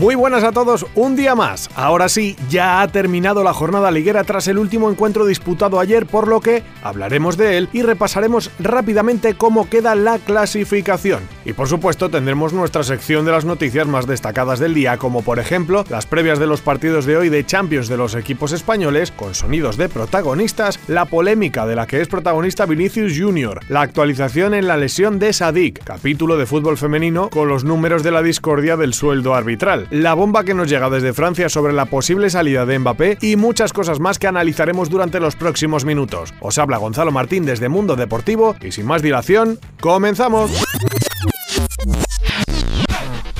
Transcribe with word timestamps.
Muy 0.00 0.16
buenas 0.16 0.42
a 0.42 0.50
todos, 0.50 0.84
un 0.96 1.14
día 1.14 1.36
más. 1.36 1.70
Ahora 1.76 2.08
sí, 2.08 2.34
ya 2.50 2.82
ha 2.82 2.88
terminado 2.88 3.44
la 3.44 3.54
jornada 3.54 3.92
liguera 3.92 4.24
tras 4.24 4.48
el 4.48 4.58
último 4.58 4.90
encuentro 4.90 5.24
disputado 5.24 5.78
ayer, 5.78 6.04
por 6.04 6.26
lo 6.26 6.40
que 6.40 6.64
hablaremos 6.82 7.36
de 7.36 7.58
él 7.58 7.68
y 7.72 7.82
repasaremos 7.82 8.50
rápidamente 8.58 9.34
cómo 9.34 9.70
queda 9.70 9.94
la 9.94 10.18
clasificación. 10.18 11.20
Y 11.44 11.52
por 11.52 11.68
supuesto 11.68 12.10
tendremos 12.10 12.52
nuestra 12.52 12.82
sección 12.82 13.24
de 13.24 13.30
las 13.30 13.44
noticias 13.44 13.86
más 13.86 14.08
destacadas 14.08 14.58
del 14.58 14.74
día, 14.74 14.96
como 14.96 15.22
por 15.22 15.38
ejemplo 15.38 15.84
las 15.88 16.06
previas 16.06 16.40
de 16.40 16.48
los 16.48 16.60
partidos 16.60 17.06
de 17.06 17.16
hoy 17.16 17.28
de 17.28 17.46
Champions 17.46 17.86
de 17.86 17.96
los 17.96 18.16
equipos 18.16 18.50
españoles, 18.50 19.12
con 19.12 19.36
sonidos 19.36 19.76
de 19.76 19.88
protagonistas, 19.88 20.80
la 20.88 21.04
polémica 21.04 21.66
de 21.66 21.76
la 21.76 21.86
que 21.86 22.00
es 22.00 22.08
protagonista 22.08 22.66
Vinicius 22.66 23.16
Jr., 23.16 23.60
la 23.68 23.82
actualización 23.82 24.54
en 24.54 24.66
la 24.66 24.76
lesión 24.76 25.20
de 25.20 25.32
Sadik, 25.32 25.84
capítulo 25.84 26.36
de 26.36 26.46
fútbol 26.46 26.78
femenino 26.78 27.30
con 27.30 27.46
los 27.46 27.62
números 27.62 28.02
de 28.02 28.10
la 28.10 28.22
discordia 28.22 28.76
del 28.76 28.92
sueldo 28.92 29.36
arbitral 29.36 29.83
la 29.90 30.14
bomba 30.14 30.44
que 30.44 30.54
nos 30.54 30.68
llega 30.68 30.90
desde 30.90 31.12
Francia 31.12 31.48
sobre 31.48 31.72
la 31.72 31.86
posible 31.86 32.30
salida 32.30 32.66
de 32.66 32.78
Mbappé 32.78 33.18
y 33.20 33.36
muchas 33.36 33.72
cosas 33.72 34.00
más 34.00 34.18
que 34.18 34.26
analizaremos 34.26 34.90
durante 34.90 35.20
los 35.20 35.36
próximos 35.36 35.84
minutos. 35.84 36.34
Os 36.40 36.58
habla 36.58 36.78
Gonzalo 36.78 37.12
Martín 37.12 37.44
desde 37.44 37.68
Mundo 37.68 37.96
Deportivo 37.96 38.56
y 38.60 38.72
sin 38.72 38.86
más 38.86 39.02
dilación, 39.02 39.58
comenzamos. 39.80 40.50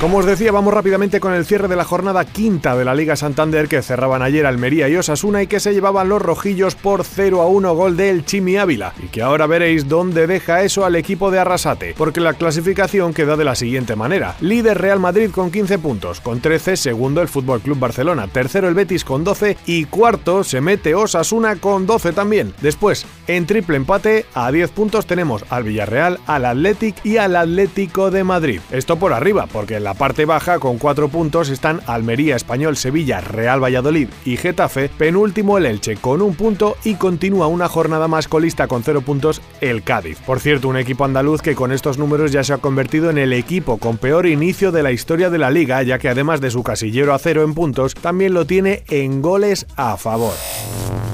Como 0.05 0.19
os 0.19 0.27
decía, 0.27 0.53
vamos 0.53 0.75
rápidamente 0.75 1.19
con 1.19 1.33
el 1.33 1.47
cierre 1.47 1.67
de 1.67 1.77
la 1.77 1.85
jornada 1.87 2.27
quinta 2.27 2.77
de 2.77 2.85
la 2.85 2.95
Liga 2.95 3.17
Santander 3.17 3.69
que 3.69 3.81
cerraban 3.81 4.21
ayer 4.21 4.45
Almería 4.45 4.87
y 4.87 4.97
Osasuna 4.97 5.43
y 5.43 5.47
que 5.47 5.61
se 5.61 5.73
llevaban 5.73 6.11
los 6.11 6.21
rojillos 6.21 6.75
por 6.75 7.05
0 7.05 7.41
a 7.41 7.47
1 7.47 7.75
gol 7.75 7.97
del 7.97 8.27
Chimi 8.27 8.59
Ávila 8.59 8.93
y 9.03 9.07
que 9.07 9.23
ahora 9.23 9.47
veréis 9.47 9.89
dónde 9.89 10.27
deja 10.27 10.63
eso 10.63 10.85
al 10.85 10.97
equipo 10.97 11.31
de 11.31 11.39
Arrasate, 11.39 11.95
porque 11.97 12.21
la 12.21 12.35
clasificación 12.35 13.15
queda 13.15 13.39
de 13.39 13.47
la 13.47 13.55
siguiente 13.55 13.97
manera. 13.97 14.37
Líder 14.43 14.77
Real 14.77 15.01
Madrid 15.01 15.31
con 15.31 15.51
15 15.51 15.79
puntos, 15.79 16.21
con 16.21 16.43
13 16.43 16.77
segundo 16.77 17.23
el 17.23 17.29
Fútbol 17.29 17.63
Club 17.63 17.79
Barcelona, 17.79 18.29
tercero 18.29 18.69
el 18.69 18.75
Betis 18.75 19.07
con 19.07 19.25
12 19.25 19.57
y 19.65 19.87
cuarto 19.87 20.45
se 20.45 20.61
mete 20.61 20.95
Osasuna 20.95 21.57
con 21.57 21.87
12 21.87 22.13
también. 22.13 22.53
Después, 22.61 23.07
en 23.27 23.47
triple 23.47 23.79
empate 23.79 24.27
a 24.35 24.53
10 24.53 24.71
puntos 24.73 25.07
tenemos 25.07 25.47
al 25.49 25.65
Villarreal, 25.65 26.21
al 26.27 26.45
Athletic 26.45 27.03
y 27.07 27.17
al 27.17 27.37
Atlético 27.37 28.11
de 28.11 28.23
Madrid. 28.23 28.61
Esto 28.71 28.99
por 28.99 29.15
arriba, 29.15 29.49
porque 29.51 29.81
la 29.81 29.94
parte 29.95 30.25
baja, 30.25 30.59
con 30.59 30.79
4 30.79 31.09
puntos, 31.09 31.49
están 31.49 31.81
Almería, 31.87 32.37
Español, 32.37 32.77
Sevilla, 32.77 33.21
Real 33.21 33.63
Valladolid 33.63 34.09
y 34.25 34.37
Getafe, 34.37 34.89
penúltimo 34.89 35.59
el 35.59 35.67
Elche 35.67 35.97
con 35.97 36.23
un 36.23 36.35
punto 36.35 36.77
y 36.85 36.95
continúa 36.95 37.47
una 37.47 37.69
jornada 37.69 38.09
más 38.09 38.29
colista 38.29 38.67
con 38.67 38.83
0 38.83 39.03
puntos 39.03 39.41
el 39.61 39.83
Cádiz. 39.83 40.19
Por 40.21 40.41
cierto, 40.41 40.69
un 40.69 40.77
equipo 40.77 41.05
andaluz 41.05 41.43
que 41.43 41.55
con 41.55 41.73
estos 41.73 41.99
números 41.99 42.33
ya 42.33 42.45
se 42.45 42.53
ha 42.53 42.59
convertido 42.59 43.11
en 43.11 43.19
el 43.19 43.33
equipo 43.33 43.79
con 43.79 43.97
peor 43.97 44.27
inicio 44.27 44.73
de 44.73 44.83
la 44.83 44.93
historia 44.93 45.31
de 45.31 45.39
la 45.39 45.51
liga, 45.51 45.83
ya 45.83 45.99
que 45.99 46.09
además 46.09 46.41
de 46.41 46.51
su 46.51 46.63
casillero 46.63 47.15
a 47.15 47.19
cero 47.19 47.43
en 47.43 47.55
puntos, 47.55 47.95
también 47.95 48.35
lo 48.35 48.47
tiene 48.47 48.85
en 48.89 49.23
goles 49.23 49.67
a 49.77 49.97
favor. 49.97 50.35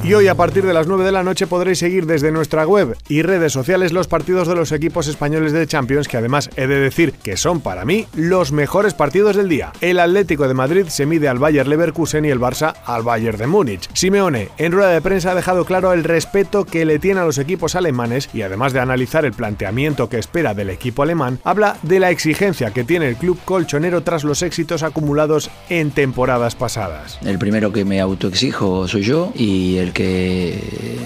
Y 0.03 0.15
hoy 0.15 0.29
a 0.29 0.35
partir 0.35 0.65
de 0.65 0.73
las 0.73 0.87
9 0.87 1.05
de 1.05 1.13
la 1.13 1.23
noche 1.23 1.47
podréis 1.47 1.79
seguir 1.79 2.07
desde 2.07 2.33
nuestra 2.33 2.67
web 2.67 2.97
y 3.07 3.21
redes 3.21 3.53
sociales 3.53 3.93
los 3.93 4.09
partidos 4.09 4.49
de 4.49 4.55
los 4.55 4.73
equipos 4.73 5.07
españoles 5.09 5.53
de 5.53 5.67
Champions, 5.67 6.09
que 6.09 6.17
además 6.17 6.49
he 6.57 6.67
de 6.67 6.81
decir 6.81 7.13
que 7.13 7.37
son 7.37 7.61
para 7.61 7.85
mí 7.85 8.07
los 8.15 8.51
mejores 8.51 8.95
partidos 8.95 9.37
del 9.37 9.51
día. 9.51 9.73
El 9.83 10.01
Atlético 10.01 10.49
de 10.49 10.55
Madrid 10.55 10.87
se 10.89 11.05
mide 11.05 11.29
al 11.29 11.39
Bayer 11.39 11.69
Leverkusen 11.69 12.25
y 12.25 12.31
el 12.31 12.41
Barça 12.41 12.77
al 12.87 13.03
Bayern 13.03 13.37
de 13.37 13.47
Múnich. 13.47 13.91
Simeone 13.93 14.49
en 14.57 14.73
rueda 14.73 14.89
de 14.89 15.03
prensa 15.03 15.33
ha 15.33 15.35
dejado 15.35 15.67
claro 15.67 15.93
el 15.93 16.03
respeto 16.03 16.65
que 16.65 16.87
le 16.87 16.99
tiene 16.99 17.21
a 17.21 17.25
los 17.25 17.37
equipos 17.37 17.75
alemanes 17.75 18.31
y 18.33 18.41
además 18.41 18.73
de 18.73 18.81
analizar 18.81 19.27
el 19.27 19.35
planteamiento 19.35 20.09
que 20.09 20.19
espera 20.19 20.55
del 20.55 20.71
equipo 20.71 21.03
alemán, 21.03 21.41
habla 21.45 21.77
de 21.83 22.01
la 22.01 22.11
exigencia 22.11 22.71
que 22.71 22.85
tiene 22.85 23.07
el 23.07 23.17
club 23.17 23.39
colchonero 23.45 24.03
tras 24.03 24.25
los 24.25 24.41
éxitos 24.41 24.83
acumulados 24.83 25.51
en 25.69 25.91
temporadas 25.91 26.55
pasadas. 26.55 27.19
El 27.23 27.39
primero 27.39 27.71
que 27.71 27.85
me 27.85 28.01
autoexijo 28.01 28.89
soy 28.89 29.03
yo 29.03 29.31
y 29.35 29.77
el 29.77 29.90
que 29.93 30.59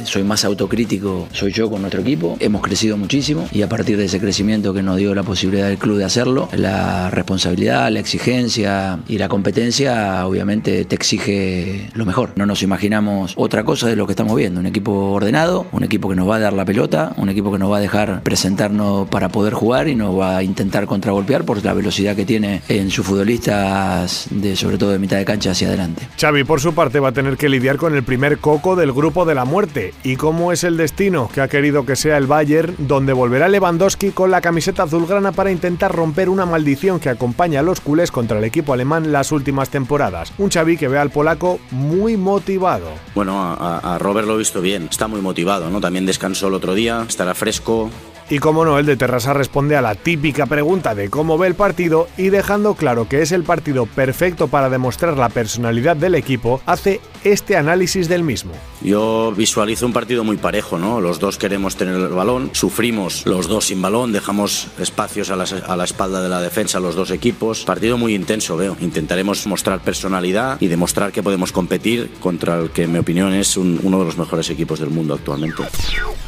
soy 0.04 0.22
más 0.22 0.44
autocrítico 0.44 1.28
soy 1.32 1.52
yo 1.52 1.70
con 1.70 1.80
nuestro 1.80 2.00
equipo. 2.00 2.36
Hemos 2.40 2.62
crecido 2.62 2.96
muchísimo 2.96 3.48
y 3.52 3.62
a 3.62 3.68
partir 3.68 3.96
de 3.96 4.04
ese 4.04 4.20
crecimiento 4.20 4.74
que 4.74 4.82
nos 4.82 4.96
dio 4.96 5.14
la 5.14 5.22
posibilidad 5.22 5.68
del 5.68 5.78
club 5.78 5.98
de 5.98 6.04
hacerlo, 6.04 6.48
la 6.52 7.10
responsabilidad, 7.10 7.90
la 7.90 8.00
exigencia 8.00 8.98
y 9.08 9.18
la 9.18 9.28
competencia 9.28 10.26
obviamente 10.26 10.84
te 10.84 10.94
exige 10.94 11.90
lo 11.94 12.04
mejor. 12.04 12.32
No 12.36 12.46
nos 12.46 12.62
imaginamos 12.62 13.34
otra 13.36 13.64
cosa 13.64 13.88
de 13.88 13.96
lo 13.96 14.06
que 14.06 14.12
estamos 14.12 14.36
viendo. 14.36 14.60
Un 14.60 14.66
equipo 14.66 15.12
ordenado, 15.12 15.66
un 15.72 15.84
equipo 15.84 16.08
que 16.08 16.16
nos 16.16 16.28
va 16.28 16.36
a 16.36 16.40
dar 16.40 16.52
la 16.52 16.64
pelota, 16.64 17.12
un 17.16 17.28
equipo 17.28 17.52
que 17.52 17.58
nos 17.58 17.70
va 17.70 17.78
a 17.78 17.80
dejar 17.80 18.22
presentarnos 18.22 19.08
para 19.08 19.28
poder 19.28 19.54
jugar 19.54 19.88
y 19.88 19.94
nos 19.94 20.18
va 20.18 20.38
a 20.38 20.42
intentar 20.42 20.86
contragolpear 20.86 21.44
por 21.44 21.64
la 21.64 21.72
velocidad 21.72 22.16
que 22.16 22.24
tiene 22.24 22.62
en 22.68 22.90
sus 22.90 23.06
futbolistas, 23.06 24.26
de, 24.30 24.56
sobre 24.56 24.78
todo 24.78 24.90
de 24.90 24.98
mitad 24.98 25.16
de 25.16 25.24
cancha 25.24 25.52
hacia 25.52 25.68
adelante. 25.68 26.08
Xavi 26.20 26.44
por 26.44 26.60
su 26.60 26.74
parte 26.74 27.00
va 27.00 27.08
a 27.08 27.12
tener 27.12 27.36
que 27.36 27.48
lidiar 27.48 27.76
con 27.76 27.94
el 27.94 28.02
primer 28.02 28.38
coco 28.38 28.73
del 28.76 28.92
grupo 28.92 29.24
de 29.24 29.34
la 29.34 29.44
muerte. 29.44 29.94
¿Y 30.02 30.16
cómo 30.16 30.52
es 30.52 30.64
el 30.64 30.76
destino 30.76 31.28
que 31.32 31.40
ha 31.40 31.48
querido 31.48 31.84
que 31.86 31.96
sea 31.96 32.16
el 32.16 32.26
Bayern, 32.26 32.74
donde 32.78 33.12
volverá 33.12 33.48
Lewandowski 33.48 34.10
con 34.10 34.30
la 34.30 34.40
camiseta 34.40 34.84
azulgrana 34.84 35.32
para 35.32 35.50
intentar 35.50 35.94
romper 35.94 36.28
una 36.28 36.46
maldición 36.46 37.00
que 37.00 37.10
acompaña 37.10 37.60
a 37.60 37.62
los 37.62 37.80
culés 37.80 38.10
contra 38.10 38.38
el 38.38 38.44
equipo 38.44 38.72
alemán 38.72 39.12
las 39.12 39.32
últimas 39.32 39.70
temporadas? 39.70 40.32
Un 40.38 40.50
Xavi 40.50 40.76
que 40.76 40.88
ve 40.88 40.98
al 40.98 41.10
polaco 41.10 41.58
muy 41.70 42.16
motivado. 42.16 42.88
Bueno, 43.14 43.40
a, 43.40 43.94
a 43.94 43.98
Robert 43.98 44.26
lo 44.26 44.34
he 44.34 44.38
visto 44.38 44.60
bien, 44.60 44.88
está 44.90 45.08
muy 45.08 45.20
motivado, 45.20 45.70
¿no? 45.70 45.80
También 45.80 46.06
descansó 46.06 46.48
el 46.48 46.54
otro 46.54 46.74
día, 46.74 47.04
estará 47.08 47.34
fresco, 47.34 47.90
y 48.30 48.38
como 48.38 48.64
no, 48.64 48.78
el 48.78 48.86
de 48.86 48.96
Terrassa 48.96 49.32
responde 49.32 49.76
a 49.76 49.82
la 49.82 49.94
típica 49.94 50.46
pregunta 50.46 50.94
de 50.94 51.10
cómo 51.10 51.36
ve 51.38 51.48
el 51.48 51.54
partido 51.54 52.08
y 52.16 52.30
dejando 52.30 52.74
claro 52.74 53.08
que 53.08 53.22
es 53.22 53.32
el 53.32 53.44
partido 53.44 53.86
perfecto 53.86 54.48
para 54.48 54.70
demostrar 54.70 55.16
la 55.16 55.28
personalidad 55.28 55.96
del 55.96 56.14
equipo, 56.14 56.60
hace 56.66 57.00
este 57.22 57.56
análisis 57.56 58.08
del 58.08 58.22
mismo. 58.22 58.52
Yo 58.82 59.32
visualizo 59.36 59.86
un 59.86 59.92
partido 59.92 60.24
muy 60.24 60.36
parejo, 60.36 60.78
¿no? 60.78 61.00
Los 61.00 61.18
dos 61.18 61.38
queremos 61.38 61.76
tener 61.76 61.94
el 61.94 62.08
balón, 62.08 62.50
sufrimos 62.52 63.24
los 63.26 63.48
dos 63.48 63.66
sin 63.66 63.80
balón, 63.80 64.12
dejamos 64.12 64.68
espacios 64.78 65.30
a 65.30 65.36
la, 65.36 65.44
a 65.66 65.76
la 65.76 65.84
espalda 65.84 66.22
de 66.22 66.28
la 66.28 66.40
defensa 66.40 66.80
los 66.80 66.94
dos 66.94 67.10
equipos. 67.10 67.64
Partido 67.64 67.96
muy 67.96 68.14
intenso, 68.14 68.56
veo. 68.56 68.76
Intentaremos 68.80 69.46
mostrar 69.46 69.80
personalidad 69.80 70.58
y 70.60 70.68
demostrar 70.68 71.12
que 71.12 71.22
podemos 71.22 71.52
competir 71.52 72.10
contra 72.20 72.58
el 72.58 72.70
que, 72.70 72.82
en 72.82 72.92
mi 72.92 72.98
opinión, 72.98 73.32
es 73.32 73.56
un, 73.56 73.80
uno 73.82 74.00
de 74.00 74.04
los 74.04 74.18
mejores 74.18 74.50
equipos 74.50 74.80
del 74.80 74.90
mundo 74.90 75.14
actualmente. 75.14 75.62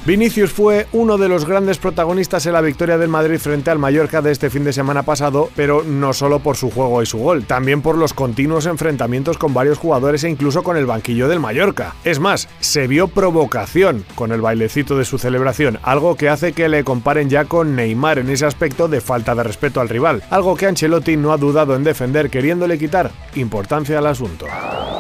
Vinicius 0.06 0.52
fue 0.52 0.86
uno 0.92 1.18
de 1.18 1.28
los 1.28 1.44
grandes 1.44 1.78
protagonistas 1.86 2.44
en 2.46 2.52
la 2.52 2.60
victoria 2.62 2.98
del 2.98 3.08
Madrid 3.08 3.38
frente 3.38 3.70
al 3.70 3.78
Mallorca 3.78 4.20
de 4.20 4.32
este 4.32 4.50
fin 4.50 4.64
de 4.64 4.72
semana 4.72 5.04
pasado, 5.04 5.50
pero 5.54 5.84
no 5.84 6.12
solo 6.12 6.40
por 6.40 6.56
su 6.56 6.68
juego 6.68 7.00
y 7.00 7.06
su 7.06 7.18
gol, 7.18 7.44
también 7.44 7.80
por 7.80 7.96
los 7.96 8.12
continuos 8.12 8.66
enfrentamientos 8.66 9.38
con 9.38 9.54
varios 9.54 9.78
jugadores 9.78 10.24
e 10.24 10.28
incluso 10.28 10.64
con 10.64 10.76
el 10.76 10.84
banquillo 10.84 11.28
del 11.28 11.38
Mallorca. 11.38 11.94
Es 12.02 12.18
más, 12.18 12.48
se 12.58 12.88
vio 12.88 13.06
provocación 13.06 14.04
con 14.16 14.32
el 14.32 14.40
bailecito 14.40 14.98
de 14.98 15.04
su 15.04 15.18
celebración, 15.18 15.78
algo 15.84 16.16
que 16.16 16.28
hace 16.28 16.52
que 16.52 16.68
le 16.68 16.82
comparen 16.82 17.30
ya 17.30 17.44
con 17.44 17.76
Neymar 17.76 18.18
en 18.18 18.30
ese 18.30 18.46
aspecto 18.46 18.88
de 18.88 19.00
falta 19.00 19.36
de 19.36 19.44
respeto 19.44 19.80
al 19.80 19.88
rival, 19.88 20.24
algo 20.30 20.56
que 20.56 20.66
Ancelotti 20.66 21.16
no 21.16 21.32
ha 21.32 21.36
dudado 21.36 21.76
en 21.76 21.84
defender 21.84 22.30
queriéndole 22.30 22.78
quitar 22.78 23.12
importancia 23.36 23.96
al 23.96 24.08
asunto. 24.08 24.46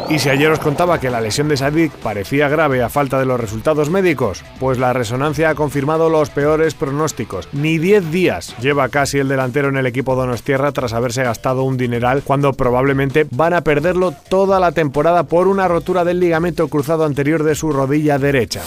Y 0.08 0.20
si 0.20 0.28
ayer 0.28 0.52
os 0.52 0.60
contaba 0.60 1.00
que 1.00 1.10
la 1.10 1.20
lesión 1.20 1.48
de 1.48 1.56
Sadik 1.56 1.90
parecía 1.90 2.48
grave 2.48 2.80
a 2.80 2.88
falta 2.88 3.18
de 3.18 3.26
los 3.26 3.40
resultados 3.40 3.90
médicos, 3.90 4.44
pues 4.60 4.78
la 4.78 4.92
resonancia 4.92 5.50
ha 5.50 5.56
confirmado 5.56 6.08
los 6.08 6.30
peores 6.30 6.74
pronósticos. 6.74 7.48
Ni 7.52 7.78
10 7.78 8.12
días 8.12 8.56
lleva 8.60 8.88
casi 8.88 9.18
el 9.18 9.26
delantero 9.26 9.68
en 9.68 9.76
el 9.76 9.86
equipo 9.86 10.14
Donostierra 10.14 10.70
tras 10.70 10.92
haberse 10.92 11.24
gastado 11.24 11.64
un 11.64 11.76
dineral 11.76 12.22
cuando 12.22 12.52
probablemente 12.52 13.26
van 13.32 13.52
a 13.52 13.62
perderlo 13.62 14.14
toda 14.28 14.60
la 14.60 14.70
temporada 14.70 15.24
por 15.24 15.48
una 15.48 15.66
rotura 15.66 16.04
del 16.04 16.20
ligamento 16.20 16.68
cruzado 16.68 17.04
anterior 17.04 17.42
de 17.42 17.56
su 17.56 17.72
rodilla 17.72 18.18
derecha. 18.18 18.62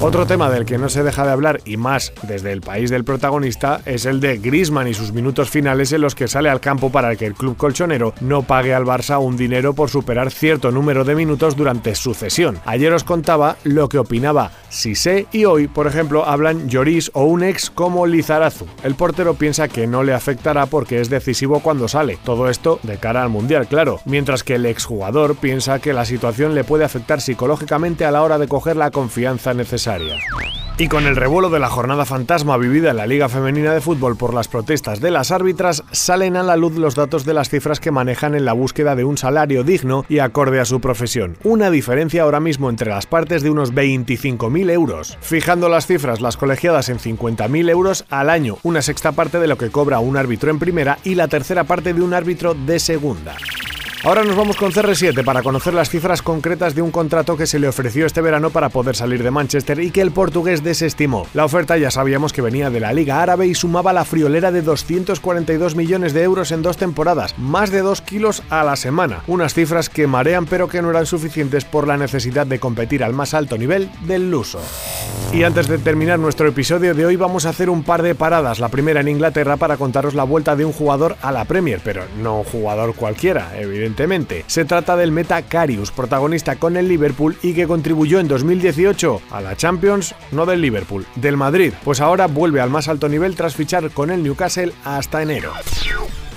Otro 0.00 0.26
tema 0.26 0.50
del 0.50 0.64
que 0.64 0.78
no 0.78 0.88
se 0.88 1.04
deja 1.04 1.24
de 1.24 1.30
hablar 1.30 1.60
y 1.64 1.76
más 1.76 2.12
desde 2.22 2.50
el 2.50 2.60
país 2.60 2.90
del 2.90 3.04
protagonista 3.04 3.80
es 3.86 4.04
el 4.04 4.18
de 4.18 4.38
Griezmann 4.38 4.88
y 4.88 4.94
sus 4.94 5.12
minutos 5.12 5.48
finales 5.48 5.92
en 5.92 6.00
los 6.00 6.16
que 6.16 6.26
sale 6.26 6.50
al 6.50 6.58
campo 6.58 6.90
para 6.90 7.14
que 7.14 7.26
el 7.26 7.34
club 7.34 7.56
colchonero 7.56 8.12
no 8.20 8.42
pague 8.42 8.74
al 8.74 8.84
Barça 8.84 9.20
un 9.20 9.36
dinero 9.36 9.74
por 9.74 9.90
superar 9.90 10.32
número 10.74 11.04
de 11.04 11.14
minutos 11.14 11.56
durante 11.56 11.94
su 11.94 12.14
cesión. 12.14 12.58
Ayer 12.64 12.92
os 12.92 13.04
contaba 13.04 13.56
lo 13.64 13.88
que 13.88 13.98
opinaba 13.98 14.50
Sise 14.68 15.26
y 15.32 15.44
hoy, 15.44 15.68
por 15.68 15.86
ejemplo, 15.86 16.26
hablan 16.26 16.68
Lloris 16.68 17.10
o 17.14 17.24
un 17.24 17.42
ex 17.42 17.70
como 17.70 18.06
Lizarazu. 18.06 18.66
El 18.82 18.94
portero 18.94 19.34
piensa 19.34 19.68
que 19.68 19.86
no 19.86 20.02
le 20.02 20.14
afectará 20.14 20.66
porque 20.66 21.00
es 21.00 21.10
decisivo 21.10 21.60
cuando 21.60 21.88
sale. 21.88 22.18
Todo 22.24 22.48
esto 22.48 22.80
de 22.82 22.96
cara 22.96 23.22
al 23.22 23.28
Mundial, 23.28 23.66
claro. 23.66 24.00
Mientras 24.04 24.42
que 24.44 24.54
el 24.54 24.66
exjugador 24.66 25.36
piensa 25.36 25.78
que 25.78 25.92
la 25.92 26.04
situación 26.04 26.54
le 26.54 26.64
puede 26.64 26.84
afectar 26.84 27.20
psicológicamente 27.20 28.04
a 28.04 28.10
la 28.10 28.22
hora 28.22 28.38
de 28.38 28.48
coger 28.48 28.76
la 28.76 28.90
confianza 28.90 29.54
necesaria. 29.54 30.16
Y 30.78 30.88
con 30.88 31.06
el 31.06 31.16
revuelo 31.16 31.50
de 31.50 31.60
la 31.60 31.68
jornada 31.68 32.06
fantasma 32.06 32.56
vivida 32.56 32.90
en 32.90 32.96
la 32.96 33.06
Liga 33.06 33.28
Femenina 33.28 33.74
de 33.74 33.82
Fútbol 33.82 34.16
por 34.16 34.32
las 34.32 34.48
protestas 34.48 35.00
de 35.00 35.10
las 35.10 35.30
árbitras, 35.30 35.84
salen 35.92 36.36
a 36.36 36.42
la 36.42 36.56
luz 36.56 36.76
los 36.76 36.94
datos 36.94 37.26
de 37.26 37.34
las 37.34 37.50
cifras 37.50 37.78
que 37.78 37.90
manejan 37.90 38.34
en 38.34 38.46
la 38.46 38.54
búsqueda 38.54 38.96
de 38.96 39.04
un 39.04 39.18
salario 39.18 39.64
digno 39.64 40.04
y 40.08 40.18
acorde 40.20 40.60
a 40.60 40.64
su 40.64 40.80
profesión. 40.80 41.36
Una 41.44 41.70
diferencia 41.70 42.22
ahora 42.22 42.40
mismo 42.40 42.70
entre 42.70 42.90
las 42.90 43.06
partes 43.06 43.42
de 43.42 43.50
unos 43.50 43.74
25.000 43.74 44.70
euros. 44.70 45.18
Fijando 45.20 45.68
las 45.68 45.86
cifras, 45.86 46.22
las 46.22 46.38
colegiadas 46.38 46.88
en 46.88 46.98
50.000 46.98 47.68
euros 47.68 48.06
al 48.08 48.30
año, 48.30 48.56
una 48.62 48.80
sexta 48.80 49.12
parte 49.12 49.38
de 49.38 49.48
lo 49.48 49.58
que 49.58 49.70
cobra 49.70 50.00
un 50.00 50.16
árbitro 50.16 50.50
en 50.50 50.58
primera 50.58 50.98
y 51.04 51.14
la 51.14 51.28
tercera 51.28 51.64
parte 51.64 51.92
de 51.92 52.02
un 52.02 52.14
árbitro 52.14 52.54
de 52.54 52.80
segunda. 52.80 53.36
Ahora 54.04 54.24
nos 54.24 54.34
vamos 54.34 54.56
con 54.56 54.72
CR7 54.72 55.22
para 55.22 55.44
conocer 55.44 55.74
las 55.74 55.88
cifras 55.88 56.22
concretas 56.22 56.74
de 56.74 56.82
un 56.82 56.90
contrato 56.90 57.36
que 57.36 57.46
se 57.46 57.60
le 57.60 57.68
ofreció 57.68 58.04
este 58.04 58.20
verano 58.20 58.50
para 58.50 58.68
poder 58.68 58.96
salir 58.96 59.22
de 59.22 59.30
Manchester 59.30 59.78
y 59.78 59.92
que 59.92 60.00
el 60.00 60.10
portugués 60.10 60.64
desestimó. 60.64 61.28
La 61.34 61.44
oferta 61.44 61.78
ya 61.78 61.88
sabíamos 61.92 62.32
que 62.32 62.42
venía 62.42 62.68
de 62.68 62.80
la 62.80 62.92
Liga 62.92 63.22
Árabe 63.22 63.46
y 63.46 63.54
sumaba 63.54 63.92
la 63.92 64.04
friolera 64.04 64.50
de 64.50 64.62
242 64.62 65.76
millones 65.76 66.14
de 66.14 66.24
euros 66.24 66.50
en 66.50 66.62
dos 66.62 66.78
temporadas, 66.78 67.38
más 67.38 67.70
de 67.70 67.78
2 67.82 68.02
kilos 68.02 68.42
a 68.50 68.64
la 68.64 68.74
semana. 68.74 69.22
Unas 69.28 69.54
cifras 69.54 69.88
que 69.88 70.08
marean 70.08 70.46
pero 70.46 70.66
que 70.66 70.82
no 70.82 70.90
eran 70.90 71.06
suficientes 71.06 71.64
por 71.64 71.86
la 71.86 71.96
necesidad 71.96 72.48
de 72.48 72.58
competir 72.58 73.04
al 73.04 73.12
más 73.12 73.34
alto 73.34 73.56
nivel 73.56 73.88
del 74.08 74.32
luso. 74.32 74.58
Y 75.32 75.44
antes 75.44 75.68
de 75.68 75.78
terminar 75.78 76.18
nuestro 76.18 76.48
episodio 76.48 76.96
de 76.96 77.06
hoy 77.06 77.14
vamos 77.14 77.46
a 77.46 77.50
hacer 77.50 77.70
un 77.70 77.84
par 77.84 78.02
de 78.02 78.16
paradas. 78.16 78.58
La 78.58 78.68
primera 78.68 79.00
en 79.00 79.08
Inglaterra 79.08 79.58
para 79.58 79.76
contaros 79.76 80.14
la 80.14 80.24
vuelta 80.24 80.56
de 80.56 80.64
un 80.64 80.72
jugador 80.72 81.16
a 81.22 81.30
la 81.30 81.44
Premier, 81.44 81.80
pero 81.84 82.02
no 82.20 82.38
un 82.38 82.44
jugador 82.44 82.96
cualquiera, 82.96 83.52
evidentemente 83.56 83.91
se 84.46 84.64
trata 84.64 84.96
del 84.96 85.12
meta 85.12 85.42
Carius, 85.42 85.90
protagonista 85.90 86.56
con 86.56 86.76
el 86.76 86.88
Liverpool 86.88 87.36
y 87.42 87.54
que 87.54 87.66
contribuyó 87.66 88.20
en 88.20 88.28
2018 88.28 89.22
a 89.30 89.40
la 89.40 89.56
Champions, 89.56 90.14
no 90.30 90.46
del 90.46 90.60
Liverpool, 90.60 91.06
del 91.16 91.36
Madrid, 91.36 91.72
pues 91.84 92.00
ahora 92.00 92.26
vuelve 92.26 92.60
al 92.60 92.70
más 92.70 92.88
alto 92.88 93.08
nivel 93.08 93.34
tras 93.34 93.54
fichar 93.54 93.90
con 93.90 94.10
el 94.10 94.22
Newcastle 94.22 94.72
hasta 94.84 95.22
enero. 95.22 95.52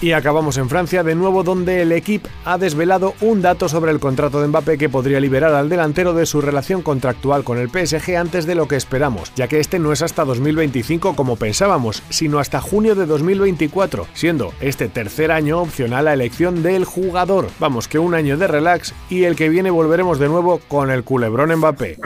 Y 0.02 0.12
acabamos 0.12 0.58
en 0.58 0.70
Francia 0.70 1.04
de 1.04 1.16
nuevo 1.16 1.44
donde 1.44 1.82
el 1.82 1.92
equipo 1.92 2.30
ha 2.44 2.58
desvelado 2.58 3.14
un 3.22 3.42
dato 3.42 3.70
sobre 3.70 3.92
el 3.92 4.00
contrato 4.00 4.42
de 4.42 4.48
Mbappé 4.48 4.78
que 4.78 4.90
podría 4.90 5.20
liberar 5.20 5.54
al 5.54 5.70
delantero 5.70 6.14
de 6.14 6.26
su 6.26 6.42
relación 6.42 6.82
contractual 6.82 7.44
con 7.44 7.58
el 7.58 7.70
PSG 7.70 8.18
antes 8.18 8.46
de 8.46 8.56
lo 8.56 8.68
que 8.68 8.76
esperamos, 8.76 9.32
ya 9.36 9.48
que 9.48 9.60
este 9.60 9.80
no 9.80 9.92
es 9.92 10.02
hasta 10.02 10.26
2025 10.26 11.16
como 11.16 11.38
pensábamos, 11.38 12.04
sino 12.10 12.40
hasta 12.40 12.62
junio 12.62 12.96
de 12.96 13.06
2024, 13.06 14.08
siendo 14.14 14.54
este 14.60 14.90
tercer 14.90 15.32
año 15.32 15.62
opcional 15.62 16.06
la 16.06 16.14
elección 16.14 16.62
del 16.62 16.86
jugador. 16.86 17.48
Vamos 17.60 17.88
que 17.88 18.00
un 18.00 18.14
año 18.14 18.38
de 18.38 18.48
relax 18.48 18.94
y 19.10 19.24
el 19.24 19.36
que 19.36 19.50
viene 19.50 19.72
volveremos 19.72 20.20
de 20.20 20.28
nuevo 20.28 20.60
con 20.68 20.92
el 20.92 21.04
culebrón 21.04 21.56
Mbappé. 21.56 21.98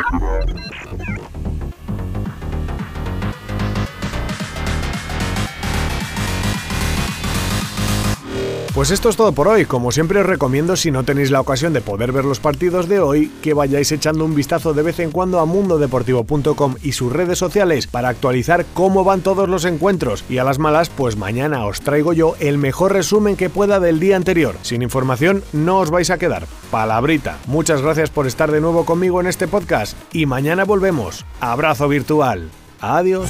Pues 8.79 8.91
esto 8.91 9.09
es 9.09 9.17
todo 9.17 9.33
por 9.33 9.49
hoy. 9.49 9.65
Como 9.65 9.91
siempre 9.91 10.21
os 10.21 10.25
recomiendo, 10.25 10.77
si 10.77 10.89
no 10.89 11.03
tenéis 11.03 11.31
la 11.31 11.41
ocasión 11.41 11.73
de 11.73 11.81
poder 11.81 12.13
ver 12.13 12.23
los 12.23 12.39
partidos 12.39 12.87
de 12.87 13.01
hoy, 13.01 13.29
que 13.41 13.53
vayáis 13.53 13.91
echando 13.91 14.23
un 14.23 14.35
vistazo 14.35 14.73
de 14.73 14.83
vez 14.83 14.99
en 14.99 15.11
cuando 15.11 15.41
a 15.41 15.45
mundodeportivo.com 15.45 16.75
y 16.81 16.93
sus 16.93 17.11
redes 17.11 17.37
sociales 17.37 17.87
para 17.87 18.07
actualizar 18.07 18.65
cómo 18.73 19.03
van 19.03 19.19
todos 19.19 19.49
los 19.49 19.65
encuentros. 19.65 20.23
Y 20.29 20.37
a 20.37 20.45
las 20.45 20.59
malas, 20.59 20.87
pues 20.87 21.17
mañana 21.17 21.65
os 21.65 21.81
traigo 21.81 22.13
yo 22.13 22.37
el 22.39 22.57
mejor 22.57 22.93
resumen 22.93 23.35
que 23.35 23.49
pueda 23.49 23.81
del 23.81 23.99
día 23.99 24.15
anterior. 24.15 24.55
Sin 24.61 24.81
información 24.81 25.43
no 25.51 25.79
os 25.79 25.91
vais 25.91 26.09
a 26.09 26.17
quedar. 26.17 26.47
Palabrita. 26.71 27.37
Muchas 27.47 27.81
gracias 27.81 28.09
por 28.09 28.27
estar 28.27 28.49
de 28.49 28.61
nuevo 28.61 28.85
conmigo 28.85 29.19
en 29.19 29.27
este 29.27 29.49
podcast 29.49 29.97
y 30.13 30.25
mañana 30.25 30.63
volvemos. 30.63 31.25
Abrazo 31.41 31.89
virtual. 31.89 32.49
Adiós. 32.79 33.29